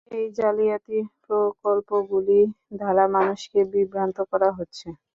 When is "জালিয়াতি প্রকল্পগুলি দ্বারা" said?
0.37-3.03